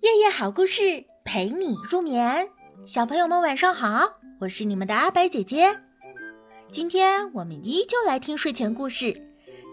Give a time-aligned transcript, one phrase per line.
[0.00, 2.48] 夜夜好故事陪你入眠，
[2.86, 5.80] 小朋友们晚上好，我是你们的阿白姐姐。
[6.70, 9.12] 今天我们依旧来听睡前故事，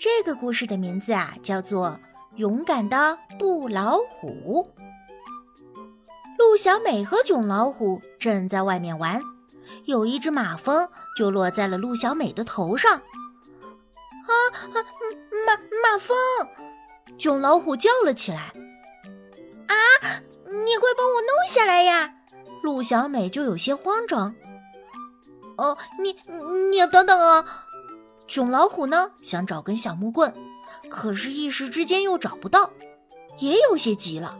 [0.00, 1.88] 这个故事的名字啊叫做
[2.36, 4.66] 《勇敢的布老虎》。
[6.38, 9.22] 陆小美和囧老虎正在外面玩，
[9.84, 12.92] 有一只马蜂就落在了陆小美的头上。
[12.92, 14.32] 啊
[14.74, 14.76] 啊！
[15.46, 16.16] 马马蜂！
[17.18, 18.52] 囧老虎叫了起来。
[20.70, 22.14] 你快帮我弄下来呀！
[22.62, 24.36] 陆小美就有些慌张。
[25.56, 26.12] 哦，你
[26.70, 27.66] 你等等啊！
[28.28, 30.32] 囧老虎呢，想找根小木棍，
[30.88, 32.70] 可是，一时之间又找不到，
[33.40, 34.38] 也有些急了。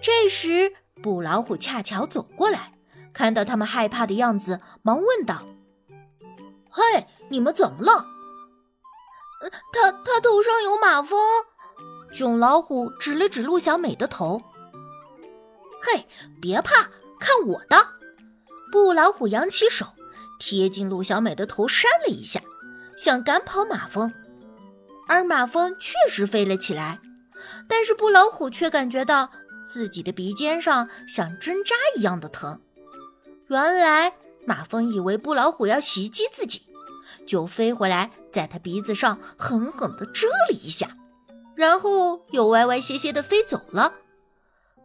[0.00, 2.74] 这时，布老虎恰巧走过来，
[3.12, 5.42] 看到他们害怕的样子，忙问道
[6.70, 8.06] ：“嘿，你们怎么了
[9.74, 11.18] ？”“他他头上有马蜂。”
[12.14, 14.40] 囧老虎指了指陆小美的头。
[15.82, 16.06] “嘿，
[16.40, 16.88] 别怕，
[17.20, 17.76] 看我的！”
[18.72, 19.86] 布老虎扬起手，
[20.38, 22.40] 贴近陆小美的头扇了一下，
[22.96, 24.12] 想赶跑马蜂。
[25.08, 27.00] 而马蜂确实飞了起来，
[27.68, 29.30] 但是布老虎却感觉到。
[29.64, 32.60] 自己的鼻尖上像针扎一样的疼，
[33.46, 34.12] 原来
[34.44, 36.62] 马蜂以为布老虎要袭击自己，
[37.26, 40.94] 就飞回来，在他鼻子上狠狠地蛰了一下，
[41.54, 43.94] 然后又歪歪斜斜地飞走了。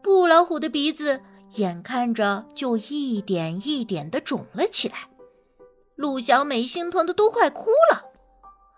[0.07, 1.19] 布老虎的鼻子
[1.57, 5.09] 眼看着就一点一点的肿了起来，
[5.97, 8.05] 陆小美心疼的都快哭了。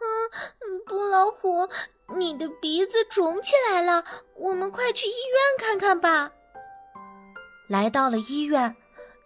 [0.01, 1.69] 嗯，布老虎。
[2.17, 4.03] 你的鼻子肿起来了，
[4.37, 6.31] 我们快去医院看看吧。
[7.67, 8.75] 来到了医院，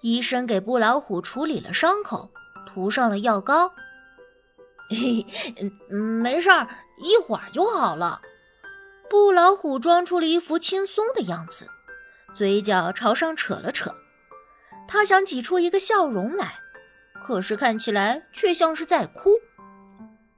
[0.02, 2.30] 医生给布老虎处理了伤口，
[2.68, 3.72] 涂上了药膏。
[4.90, 6.68] 嘿 嘿，没事儿，
[7.02, 8.22] 一会儿就好了。
[9.10, 11.66] 布老虎装出了一副轻松的样子，
[12.34, 13.96] 嘴角朝上扯了扯，
[14.88, 16.56] 他想挤出一个笑容来，
[17.24, 19.32] 可是看起来却像是在哭。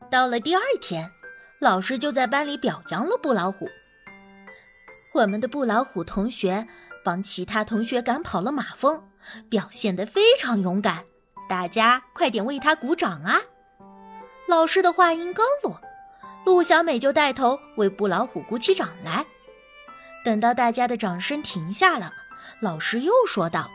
[0.09, 1.11] 到了第二天。
[1.59, 3.67] 老师就在班里表扬了布老虎。
[5.13, 6.67] 我们的布老虎同学
[7.03, 9.01] 帮其他同学赶跑了马蜂，
[9.49, 11.05] 表现得非常勇敢，
[11.49, 13.39] 大家快点为他鼓掌啊！
[14.47, 15.81] 老师的话音刚落，
[16.45, 19.25] 陆小美就带头为布老虎鼓起掌来。
[20.25, 22.11] 等到大家的掌声停下了，
[22.59, 23.69] 老师又说道：“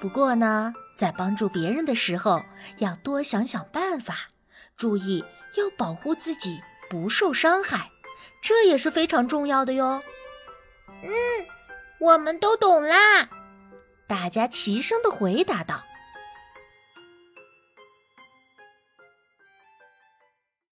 [0.00, 2.42] 不过呢，在帮助别人的时候，
[2.78, 4.30] 要多想想办法，
[4.76, 5.24] 注意。”
[5.56, 6.60] 要保护自己
[6.90, 7.88] 不受伤害，
[8.42, 10.02] 这也是非常重要的哟。
[11.04, 11.12] 嗯，
[12.00, 13.28] 我们都懂啦。
[14.08, 15.84] 大家齐声的回答道。